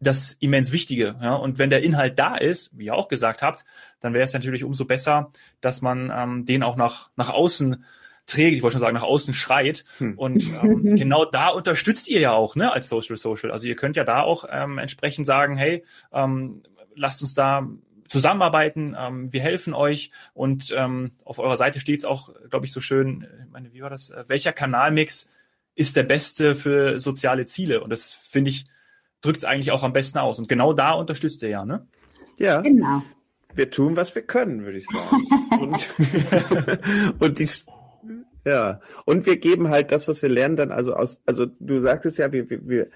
[0.00, 1.16] das immens Wichtige.
[1.20, 1.34] Ja?
[1.34, 3.64] Und wenn der Inhalt da ist, wie ihr auch gesagt habt,
[4.00, 7.84] dann wäre es natürlich umso besser, dass man ähm, den auch nach, nach außen
[8.30, 9.84] trägt, ich wollte schon sagen, nach außen schreit.
[9.98, 10.18] Hm.
[10.18, 13.50] Und ähm, genau da unterstützt ihr ja auch, ne, als Social Social.
[13.50, 16.62] Also ihr könnt ja da auch ähm, entsprechend sagen, hey, ähm,
[16.94, 17.68] lasst uns da
[18.08, 22.72] zusammenarbeiten, ähm, wir helfen euch und ähm, auf eurer Seite steht es auch, glaube ich,
[22.72, 25.28] so schön, ich meine, wie war das, äh, welcher Kanalmix
[25.76, 27.82] ist der beste für soziale Ziele?
[27.82, 28.66] Und das finde ich,
[29.20, 30.38] drückt es eigentlich auch am besten aus.
[30.40, 31.86] Und genau da unterstützt ihr ja, ne?
[32.36, 32.60] Ja.
[32.62, 33.02] Genau.
[33.54, 35.22] Wir tun, was wir können, würde ich sagen.
[35.60, 37.48] und, und die
[38.44, 42.18] ja, und wir geben halt das, was wir lernen, dann also aus, also du sagtest
[42.18, 42.88] ja, wir, wir,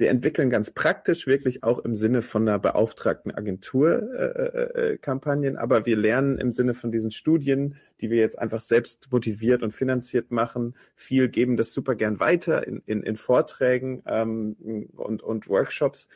[0.00, 5.56] wir entwickeln ganz praktisch wirklich auch im Sinne von einer beauftragten Agentur äh, äh, äh,
[5.56, 9.72] aber wir lernen im Sinne von diesen Studien, die wir jetzt einfach selbst motiviert und
[9.72, 14.56] finanziert machen, viel geben das super gern weiter in, in, in Vorträgen ähm,
[14.96, 16.08] und, und Workshops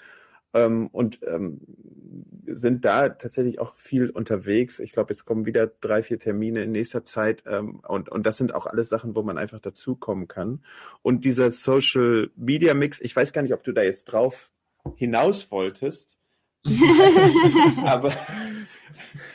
[0.55, 1.61] ähm, und ähm,
[2.47, 4.79] sind da tatsächlich auch viel unterwegs.
[4.79, 8.39] Ich glaube, jetzt kommen wieder drei, vier Termine in nächster Zeit ähm, und, und das
[8.39, 10.65] sind auch alles Sachen, wo man einfach dazukommen kann.
[11.03, 14.51] Und dieser Social Media Mix, ich weiß gar nicht, ob du da jetzt drauf
[14.97, 16.19] hinaus wolltest,
[17.85, 18.13] aber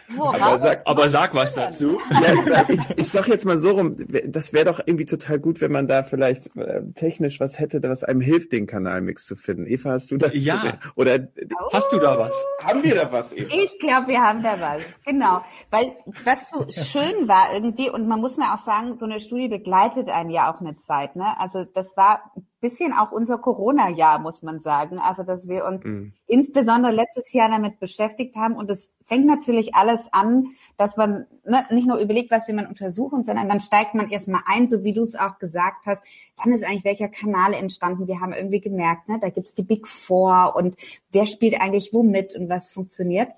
[0.10, 0.42] Worauf?
[0.42, 1.98] Aber sag, aber sag was dazu.
[2.10, 5.72] Ja, ich, ich sag jetzt mal so rum, das wäre doch irgendwie total gut, wenn
[5.72, 9.68] man da vielleicht äh, technisch was hätte, was einem hilft, den Kanalmix zu finden.
[9.68, 10.80] Eva, hast du da Ja.
[10.96, 11.74] Oder oh.
[11.74, 12.34] hast du da was?
[12.62, 13.50] Haben wir da was, Eva?
[13.54, 15.00] Ich glaube, wir haben da was.
[15.06, 15.44] Genau.
[15.70, 19.48] Weil was so schön war irgendwie, und man muss mir auch sagen, so eine Studie
[19.48, 21.16] begleitet einen ja auch eine Zeit.
[21.16, 21.40] Ne?
[21.40, 25.00] Also das war bisschen auch unser Corona-Jahr, muss man sagen.
[25.00, 26.14] Also, dass wir uns mhm.
[26.28, 28.56] insbesondere letztes Jahr damit beschäftigt haben.
[28.56, 32.68] Und es fängt natürlich alles an, dass man ne, nicht nur überlegt, was will man
[32.68, 36.04] untersuchen, sondern dann steigt man erstmal ein, so wie du es auch gesagt hast.
[36.38, 38.08] Wann ist eigentlich welcher Kanal entstanden?
[38.08, 40.76] Wir haben irgendwie gemerkt, ne, da gibt's die Big Four und
[41.12, 43.30] wer spielt eigentlich womit und was funktioniert.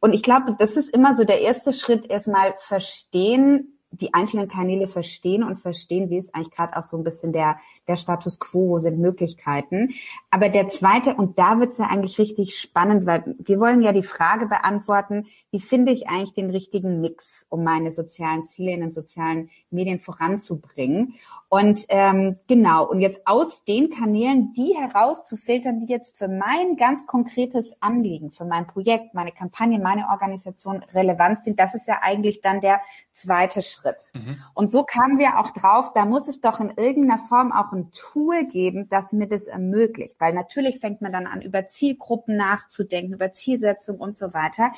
[0.00, 4.86] Und ich glaube, das ist immer so der erste Schritt, erstmal verstehen, die einzelnen Kanäle
[4.86, 8.70] verstehen und verstehen, wie ist eigentlich gerade auch so ein bisschen der, der Status quo,
[8.70, 9.90] wo sind Möglichkeiten.
[10.30, 13.92] Aber der zweite, und da wird es ja eigentlich richtig spannend, weil wir wollen ja
[13.92, 18.80] die Frage beantworten, wie finde ich eigentlich den richtigen Mix, um meine sozialen Ziele in
[18.80, 21.14] den sozialen Medien voranzubringen.
[21.48, 27.06] Und ähm, genau, und jetzt aus den Kanälen die herauszufiltern, die jetzt für mein ganz
[27.06, 32.40] konkretes Anliegen, für mein Projekt, meine Kampagne, meine Organisation relevant sind, das ist ja eigentlich
[32.40, 33.79] dann der zweite Schritt.
[33.80, 34.12] Schritt.
[34.14, 34.36] Mhm.
[34.54, 37.90] Und so kamen wir auch drauf, da muss es doch in irgendeiner Form auch ein
[37.92, 40.16] Tool geben, das mir das ermöglicht.
[40.18, 44.72] Weil natürlich fängt man dann an, über Zielgruppen nachzudenken, über Zielsetzung und so weiter.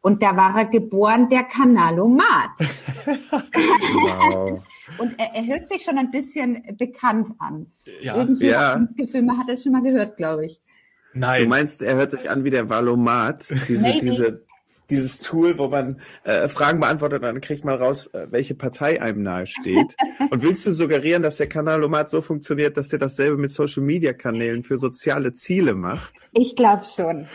[0.00, 2.50] Und da war er geboren, der Kanalomat.
[3.06, 4.60] wow.
[4.98, 7.66] und er, er, hört sich schon ein bisschen bekannt an.
[8.00, 8.16] Ja.
[8.16, 8.74] Irgendwie ja.
[8.74, 10.60] hat das Gefühl, man hat es schon mal gehört, glaube ich.
[11.14, 11.42] Nein.
[11.42, 14.44] Du meinst, er hört sich an wie der Valomat, diese, diese
[14.92, 19.00] dieses Tool, wo man äh, Fragen beantwortet und dann kriegt man raus, äh, welche Partei
[19.00, 19.96] einem nahe steht.
[20.30, 24.12] und willst du suggerieren, dass der Kanalomat so funktioniert, dass der dasselbe mit Social Media
[24.12, 26.28] Kanälen für soziale Ziele macht?
[26.32, 27.26] Ich glaube schon.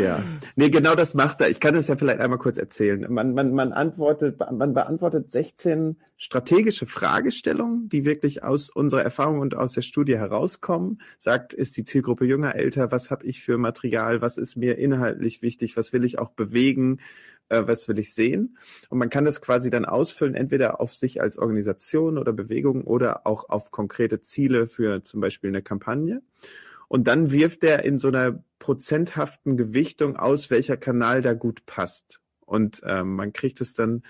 [0.00, 0.22] Ja.
[0.54, 1.48] Nee, genau das macht er.
[1.48, 3.06] Ich kann es ja vielleicht einmal kurz erzählen.
[3.08, 9.54] Man, man, man antwortet, man beantwortet 16 strategische Fragestellungen, die wirklich aus unserer Erfahrung und
[9.54, 11.02] aus der Studie herauskommen.
[11.18, 12.90] Sagt, ist die Zielgruppe jünger, älter?
[12.90, 14.22] Was habe ich für Material?
[14.22, 15.76] Was ist mir inhaltlich wichtig?
[15.76, 17.00] Was will ich auch bewegen?
[17.48, 18.56] Äh, was will ich sehen?
[18.88, 23.26] Und man kann das quasi dann ausfüllen, entweder auf sich als Organisation oder Bewegung oder
[23.26, 26.22] auch auf konkrete Ziele für zum Beispiel eine Kampagne.
[26.88, 32.20] Und dann wirft er in so einer prozenthaften Gewichtung aus, welcher Kanal da gut passt.
[32.40, 34.02] Und ähm, man kriegt es dann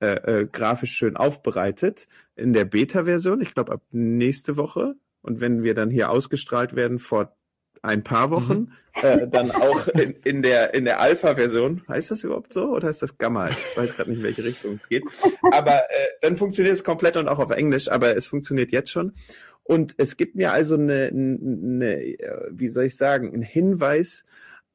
[0.00, 2.06] äh, äh, grafisch schön aufbereitet
[2.36, 3.40] in der Beta-Version.
[3.40, 4.94] Ich glaube ab nächste Woche.
[5.22, 7.36] Und wenn wir dann hier ausgestrahlt werden vor
[7.82, 8.72] ein paar Wochen, mhm.
[9.02, 11.82] äh, dann auch in, in der in der Alpha-Version.
[11.88, 13.48] Heißt das überhaupt so oder ist das Gamma?
[13.48, 15.04] Ich weiß gerade nicht, in welche Richtung es geht.
[15.52, 19.14] Aber äh, dann funktioniert es komplett und auch auf Englisch, aber es funktioniert jetzt schon.
[19.62, 24.24] Und es gibt mir also eine, eine äh, wie soll ich sagen, einen Hinweis,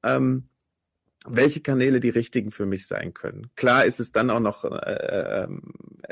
[0.04, 0.50] ähm,
[1.26, 3.50] welche Kanäle die richtigen für mich sein können.
[3.56, 5.48] Klar ist es dann auch noch, äh, äh,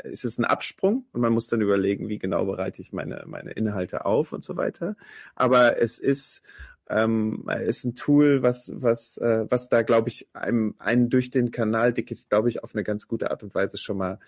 [0.04, 3.52] ist es ein Absprung und man muss dann überlegen, wie genau bereite ich meine, meine
[3.52, 4.96] Inhalte auf und so weiter.
[5.34, 6.42] Aber es ist,
[6.88, 11.50] ähm, ist ein Tool, was, was, äh, was da, glaube ich, einem, einen durch den
[11.50, 14.18] Kanal, glaube ich, auf eine ganz gute Art und Weise schon mal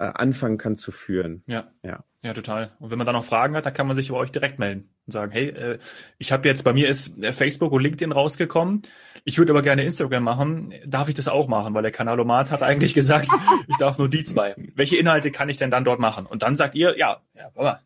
[0.00, 1.44] äh, anfangen kann zu führen.
[1.46, 1.70] Ja.
[1.82, 2.04] ja.
[2.22, 2.72] Ja, total.
[2.78, 4.90] Und wenn man da noch Fragen hat, dann kann man sich über euch direkt melden
[5.06, 5.78] und sagen, hey, äh,
[6.18, 8.82] ich habe jetzt, bei mir ist äh, Facebook und LinkedIn rausgekommen,
[9.24, 11.74] ich würde aber gerne Instagram machen, darf ich das auch machen?
[11.74, 13.28] Weil der Kanalomat hat eigentlich gesagt,
[13.68, 14.54] ich darf nur die zwei.
[14.74, 16.26] Welche Inhalte kann ich denn dann dort machen?
[16.26, 17.80] Und dann sagt ihr, ja, ja, aber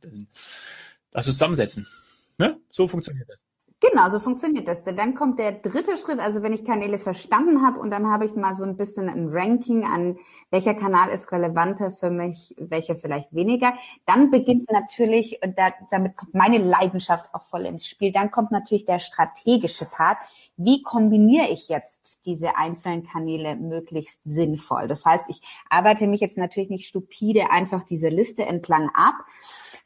[1.12, 1.86] lass uns zusammensetzen.
[2.38, 2.58] Ne?
[2.70, 3.44] So funktioniert das.
[3.90, 4.82] Genau, so funktioniert das.
[4.84, 8.24] Denn dann kommt der dritte Schritt, also wenn ich Kanäle verstanden habe und dann habe
[8.24, 10.16] ich mal so ein bisschen ein Ranking an,
[10.50, 13.74] welcher Kanal ist relevanter für mich, welcher vielleicht weniger.
[14.06, 18.52] Dann beginnt natürlich, und da, damit kommt meine Leidenschaft auch voll ins Spiel, dann kommt
[18.52, 20.18] natürlich der strategische Part.
[20.56, 24.86] Wie kombiniere ich jetzt diese einzelnen Kanäle möglichst sinnvoll?
[24.86, 29.16] Das heißt, ich arbeite mich jetzt natürlich nicht stupide einfach diese Liste entlang ab,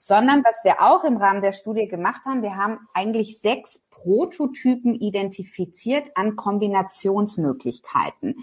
[0.01, 4.95] sondern was wir auch im Rahmen der Studie gemacht haben, wir haben eigentlich sechs Prototypen
[4.95, 8.37] identifiziert an Kombinationsmöglichkeiten.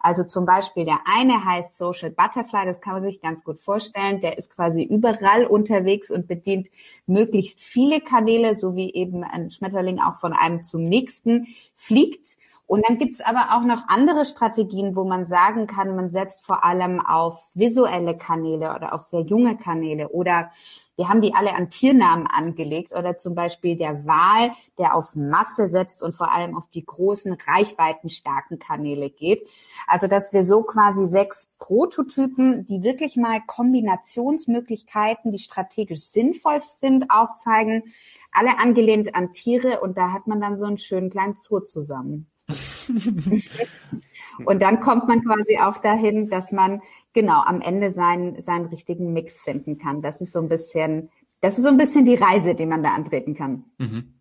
[0.00, 4.20] Also zum Beispiel der eine heißt Social Butterfly, das kann man sich ganz gut vorstellen.
[4.20, 6.68] Der ist quasi überall unterwegs und bedient
[7.06, 12.36] möglichst viele Kanäle, so wie eben ein Schmetterling auch von einem zum nächsten fliegt
[12.68, 16.64] Und dann gibt's aber auch noch andere Strategien, wo man sagen kann, man setzt vor
[16.64, 20.50] allem auf visuelle Kanäle oder auf sehr junge Kanäle oder
[20.96, 25.66] wir haben die alle an Tiernamen angelegt oder zum Beispiel der Wal, der auf Masse
[25.66, 29.48] setzt und vor allem auf die großen, reichweitenstarken Kanäle geht.
[29.86, 37.10] Also, dass wir so quasi sechs Prototypen, die wirklich mal Kombinationsmöglichkeiten, die strategisch sinnvoll sind,
[37.10, 37.84] aufzeigen,
[38.30, 42.28] alle angelehnt an Tiere und da hat man dann so einen schönen kleinen Zoo zusammen.
[44.44, 46.80] und dann kommt man quasi auch dahin, dass man
[47.12, 50.00] genau am Ende seinen, seinen richtigen Mix finden kann.
[50.02, 52.94] Das ist so ein bisschen, das ist so ein bisschen die Reise, die man da
[52.94, 53.64] antreten kann.
[53.78, 54.14] Mhm.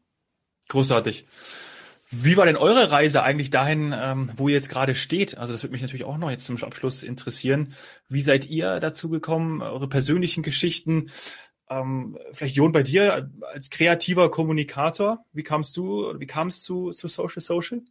[0.67, 1.25] Großartig.
[2.09, 5.37] Wie war denn eure Reise eigentlich dahin, ähm, wo ihr jetzt gerade steht?
[5.37, 7.73] Also das würde mich natürlich auch noch jetzt zum Abschluss interessieren.
[8.07, 9.61] Wie seid ihr dazu gekommen?
[9.61, 11.11] Eure persönlichen Geschichten?
[11.69, 15.25] Ähm, vielleicht Jon bei dir als kreativer Kommunikator.
[15.33, 17.81] Wie kamst du, wie kam es zu, zu Social Social?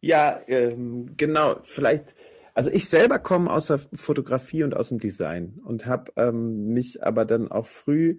[0.00, 1.60] Ja, ähm, genau.
[1.62, 2.14] Vielleicht,
[2.54, 7.04] also ich selber komme aus der Fotografie und aus dem Design und habe ähm, mich
[7.04, 8.16] aber dann auch früh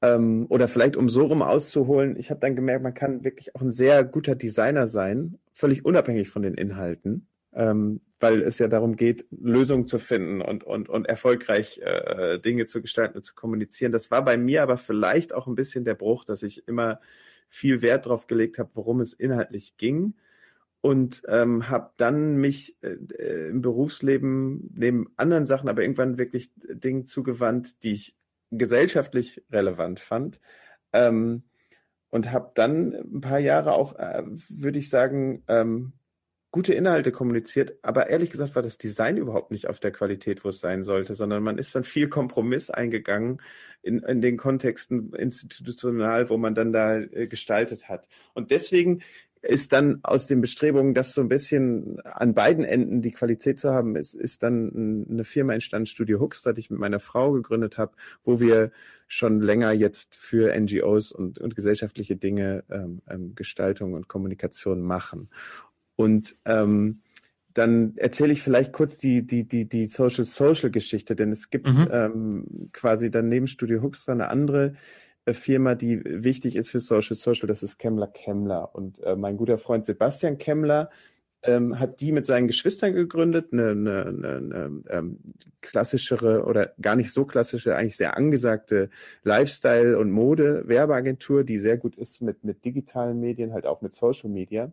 [0.00, 3.62] ähm, oder vielleicht um so rum auszuholen, ich habe dann gemerkt, man kann wirklich auch
[3.62, 8.94] ein sehr guter Designer sein, völlig unabhängig von den Inhalten, ähm, weil es ja darum
[8.96, 13.90] geht, Lösungen zu finden und, und, und erfolgreich äh, Dinge zu gestalten und zu kommunizieren.
[13.90, 17.00] Das war bei mir aber vielleicht auch ein bisschen der Bruch, dass ich immer
[17.48, 20.14] viel Wert darauf gelegt habe, worum es inhaltlich ging
[20.80, 26.52] und ähm, habe dann mich äh, äh, im Berufsleben neben anderen Sachen, aber irgendwann wirklich
[26.56, 28.16] Dingen zugewandt, die ich
[28.50, 30.40] gesellschaftlich relevant fand.
[30.92, 31.44] Ähm,
[32.10, 35.92] und habe dann ein paar Jahre auch, äh, würde ich sagen, ähm,
[36.52, 40.48] gute Inhalte kommuniziert, aber ehrlich gesagt war das Design überhaupt nicht auf der Qualität, wo
[40.48, 43.42] es sein sollte, sondern man ist dann viel Kompromiss eingegangen
[43.82, 48.08] in, in den Kontexten institutional, wo man dann da äh, gestaltet hat.
[48.32, 49.02] Und deswegen
[49.42, 53.70] ist dann aus den Bestrebungen, das so ein bisschen an beiden Enden die Qualität zu
[53.70, 57.78] haben, ist, ist dann eine Firma entstanden, Studio Hooks, die ich mit meiner Frau gegründet
[57.78, 57.92] habe,
[58.24, 58.72] wo wir
[59.08, 65.28] schon länger jetzt für NGOs und, und gesellschaftliche Dinge ähm, ähm, Gestaltung und Kommunikation machen.
[65.94, 67.02] Und ähm,
[67.54, 71.66] dann erzähle ich vielleicht kurz die, die, die, die Social Social Geschichte, denn es gibt
[71.66, 71.88] mhm.
[71.90, 74.74] ähm, quasi dann neben Studio Hooks eine andere
[75.34, 78.74] Firma, die wichtig ist für Social Social, das ist Kemmler Kemmler.
[78.74, 80.90] Und äh, mein guter Freund Sebastian Kemmler
[81.42, 85.18] ähm, hat die mit seinen Geschwistern gegründet, eine, eine, eine, eine ähm,
[85.62, 88.90] klassischere oder gar nicht so klassische, eigentlich sehr angesagte
[89.24, 94.30] Lifestyle- und Mode-Werbeagentur, die sehr gut ist mit, mit digitalen Medien, halt auch mit Social
[94.30, 94.72] Media.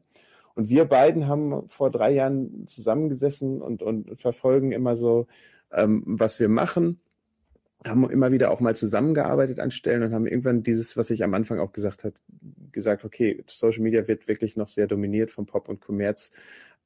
[0.56, 5.28] Und wir beiden haben vor drei Jahren zusammengesessen und, und verfolgen immer so,
[5.72, 7.00] ähm, was wir machen
[7.86, 11.34] haben immer wieder auch mal zusammengearbeitet an Stellen und haben irgendwann dieses, was ich am
[11.34, 12.16] Anfang auch gesagt habe,
[12.72, 16.32] gesagt, okay, Social Media wird wirklich noch sehr dominiert von Pop und Kommerz.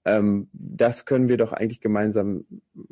[0.06, 2.46] Ähm, das können wir doch eigentlich gemeinsam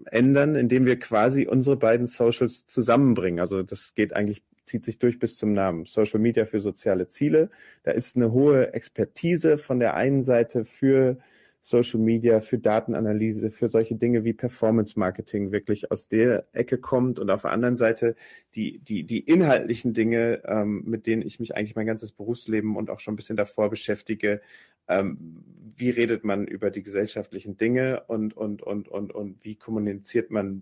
[0.05, 3.39] ändern, indem wir quasi unsere beiden Socials zusammenbringen.
[3.39, 5.85] Also das geht eigentlich, zieht sich durch bis zum Namen.
[5.85, 7.49] Social Media für soziale Ziele.
[7.83, 11.17] Da ist eine hohe Expertise von der einen Seite für
[11.67, 17.17] Social Media, für Datenanalyse, für solche Dinge wie Performance Marketing wirklich aus der Ecke kommt
[17.17, 18.15] und auf der anderen Seite
[18.53, 22.91] die, die, die inhaltlichen Dinge, ähm, mit denen ich mich eigentlich mein ganzes Berufsleben und
[22.91, 24.41] auch schon ein bisschen davor beschäftige.
[24.87, 25.43] Ähm,
[25.75, 30.61] wie redet man über die gesellschaftlichen Dinge und, und, und, und, und wie kommuniziert man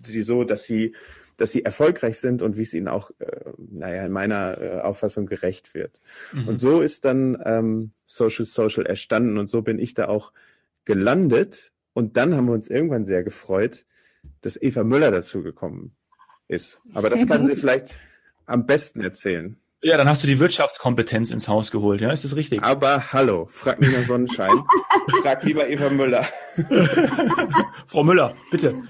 [0.00, 0.96] sie so, dass sie
[1.36, 5.26] dass sie erfolgreich sind und wie es ihnen auch, äh, naja, in meiner äh, Auffassung
[5.26, 6.00] gerecht wird.
[6.32, 6.48] Mhm.
[6.48, 10.32] Und so ist dann ähm, Social Social erstanden und so bin ich da auch
[10.84, 11.72] gelandet.
[11.94, 13.84] Und dann haben wir uns irgendwann sehr gefreut,
[14.40, 15.94] dass Eva Müller dazu gekommen
[16.48, 16.80] ist.
[16.94, 17.98] Aber das kann sie vielleicht
[18.46, 19.56] am besten erzählen.
[19.84, 22.12] Ja, dann hast du die Wirtschaftskompetenz ins Haus geholt, ja?
[22.12, 22.62] Ist das richtig?
[22.62, 24.52] Aber hallo, frag nicht nach Sonnenschein.
[25.22, 26.24] frag lieber Eva Müller.
[27.88, 28.84] Frau Müller, bitte.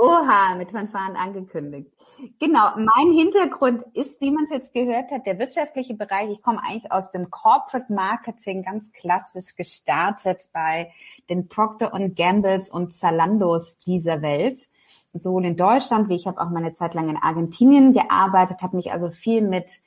[0.00, 1.90] Oha, mit Fanfaren angekündigt.
[2.38, 6.30] Genau, mein Hintergrund ist, wie man es jetzt gehört hat, der wirtschaftliche Bereich.
[6.30, 10.92] Ich komme eigentlich aus dem Corporate Marketing, ganz klassisch gestartet bei
[11.28, 14.68] den Procter Gambles und Zalandos dieser Welt.
[15.14, 18.92] Sowohl in Deutschland, wie ich habe auch meine Zeit lang in Argentinien gearbeitet, habe mich
[18.92, 19.80] also viel mit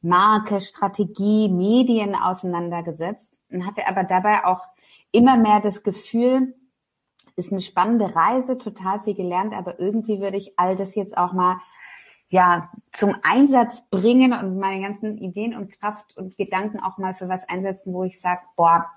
[0.00, 4.62] Marke, Strategie, Medien auseinandergesetzt und hatte aber dabei auch
[5.12, 6.54] immer mehr das Gefühl,
[7.36, 11.32] ist eine spannende Reise, total viel gelernt, aber irgendwie würde ich all das jetzt auch
[11.32, 11.56] mal
[12.28, 17.28] ja zum Einsatz bringen und meine ganzen Ideen und Kraft und Gedanken auch mal für
[17.28, 18.90] was einsetzen, wo ich sage, boah,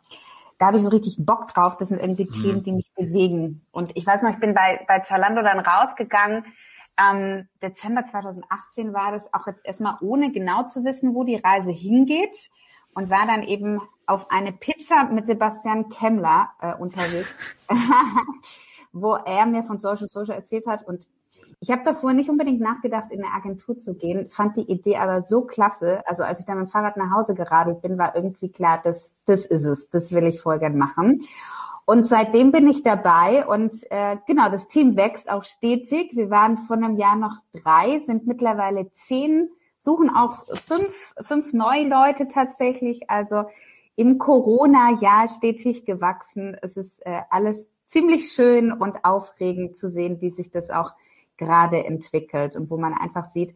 [0.58, 1.78] da habe ich so richtig Bock drauf.
[1.78, 2.42] Das sind irgendwie mhm.
[2.42, 3.62] Themen, die mich bewegen.
[3.72, 6.46] Und ich weiß noch, ich bin bei, bei Zalando dann rausgegangen.
[6.98, 11.72] Ähm, Dezember 2018 war das auch jetzt erstmal ohne genau zu wissen, wo die Reise
[11.72, 12.50] hingeht
[12.94, 17.56] und war dann eben auf eine Pizza mit Sebastian Kemmler äh, unterwegs,
[18.92, 21.08] wo er mir von Social Social erzählt hat und
[21.60, 25.24] ich habe davor nicht unbedingt nachgedacht, in eine Agentur zu gehen, fand die Idee aber
[25.24, 26.04] so klasse.
[26.06, 29.16] Also als ich dann mit dem Fahrrad nach Hause geradelt bin, war irgendwie klar, das,
[29.26, 31.22] das ist es, das will ich voll gern machen.
[31.86, 36.16] Und seitdem bin ich dabei und äh, genau, das Team wächst auch stetig.
[36.16, 41.88] Wir waren vor einem Jahr noch drei, sind mittlerweile zehn, suchen auch fünf, fünf neue
[41.88, 43.10] Leute tatsächlich.
[43.10, 43.46] Also
[43.96, 46.58] im Corona-Jahr stetig gewachsen.
[46.62, 50.94] Es ist äh, alles ziemlich schön und aufregend zu sehen, wie sich das auch
[51.38, 53.54] gerade entwickelt und wo man einfach sieht,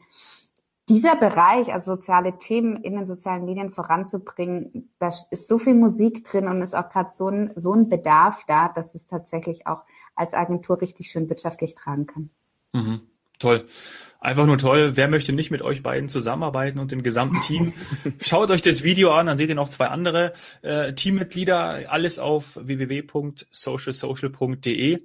[0.89, 6.23] dieser Bereich, also soziale Themen in den sozialen Medien voranzubringen, da ist so viel Musik
[6.23, 9.83] drin und ist auch gerade so ein, so ein Bedarf da, dass es tatsächlich auch
[10.15, 12.29] als Agentur richtig schön wirtschaftlich tragen kann.
[12.73, 13.01] Mhm.
[13.37, 13.67] Toll.
[14.19, 14.97] Einfach nur toll.
[14.97, 17.71] Wer möchte nicht mit euch beiden zusammenarbeiten und dem gesamten Team?
[18.21, 21.89] Schaut euch das Video an, dann seht ihr noch zwei andere äh, Teammitglieder.
[21.89, 24.97] Alles auf www.socialsocial.de.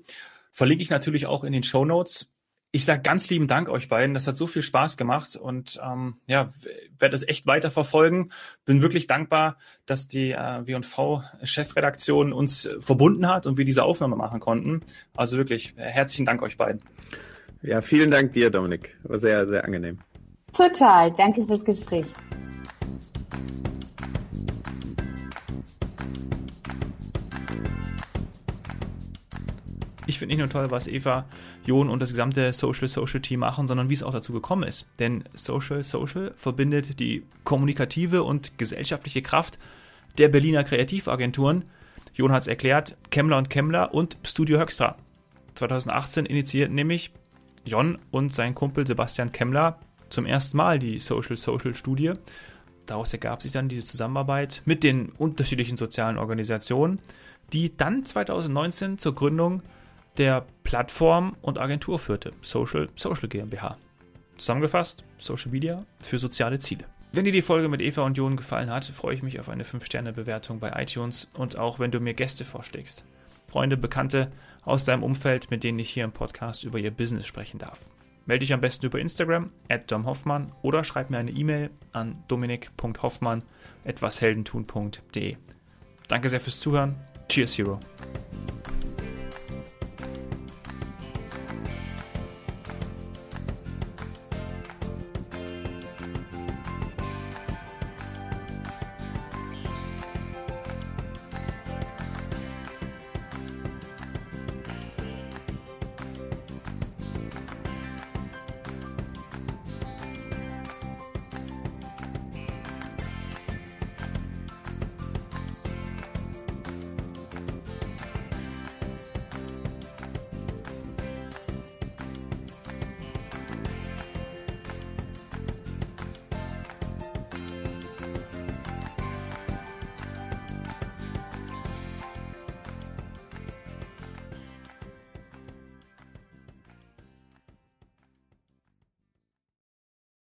[0.51, 2.35] Verlinke ich natürlich auch in den Show Notes
[2.75, 4.15] ich sage ganz lieben Dank euch beiden.
[4.15, 6.53] Das hat so viel Spaß gemacht und ähm, ja,
[6.99, 8.31] werde es echt weiter verfolgen.
[8.65, 14.41] Bin wirklich dankbar, dass die äh, W&V-Chefredaktion uns verbunden hat und wir diese Aufnahme machen
[14.41, 14.81] konnten.
[15.17, 16.83] Also wirklich äh, herzlichen Dank euch beiden.
[17.65, 18.95] Ja, vielen Dank dir, Dominik.
[19.05, 19.99] War sehr, sehr angenehm.
[20.53, 21.11] Total.
[21.13, 22.05] Danke fürs Gespräch.
[30.07, 31.25] Ich finde nicht nur toll, was Eva
[31.65, 34.85] Jon und das gesamte Social Social Team machen, sondern wie es auch dazu gekommen ist.
[34.99, 39.59] Denn Social Social verbindet die kommunikative und gesellschaftliche Kraft
[40.19, 41.65] der Berliner Kreativagenturen.
[42.13, 44.97] Jon hat es erklärt, Kemmler und Kemmler und Studio Höxtra.
[45.55, 47.11] 2018 initiierten nämlich
[47.65, 49.79] Jon und sein Kumpel Sebastian Kemmler
[50.11, 52.13] zum ersten Mal die Social Social Studie.
[52.87, 56.99] Daraus ergab sich dann diese Zusammenarbeit mit den unterschiedlichen sozialen Organisationen,
[57.53, 59.63] die dann 2019 zur Gründung
[60.19, 63.79] der Plattform und Agentur führte, Social Social GmbH.
[64.37, 66.85] Zusammengefasst, Social Media für soziale Ziele.
[67.13, 69.63] Wenn dir die Folge mit Eva und Jon gefallen hat, freue ich mich auf eine
[69.63, 73.05] 5-Sterne-Bewertung bei iTunes und auch wenn du mir Gäste vorschlägst.
[73.47, 74.33] Freunde, Bekannte
[74.65, 77.81] aus deinem Umfeld, mit denen ich hier im Podcast über ihr Business sprechen darf.
[78.27, 83.43] Melde dich am besten über Instagram, at domhoffmann oder schreib mir eine E-Mail an dominik.hoffmann
[83.85, 85.37] etwasheldentun.de.
[86.09, 86.95] Danke sehr fürs Zuhören.
[87.29, 87.81] Cheers, Hero.